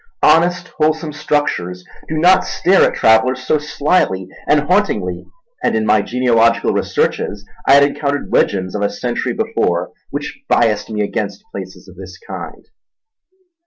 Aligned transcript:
Honest, 0.23 0.69
wholesome 0.79 1.13
structures 1.13 1.85
do 2.07 2.17
not 2.17 2.43
stare 2.43 2.81
at 2.85 2.95
travellers 2.95 3.43
so 3.45 3.59
slyly 3.59 4.27
and 4.47 4.61
hauntingly, 4.61 5.27
and 5.63 5.75
in 5.75 5.85
my 5.85 6.01
genealogical 6.01 6.73
researches 6.73 7.45
I 7.67 7.73
had 7.73 7.83
encountered 7.83 8.33
legends 8.33 8.73
of 8.73 8.81
a 8.81 8.89
century 8.89 9.33
before 9.33 9.91
which 10.09 10.39
biassed 10.49 10.89
me 10.89 11.01
against 11.03 11.43
places 11.51 11.87
of 11.87 11.97
this 11.97 12.17
kind. 12.17 12.65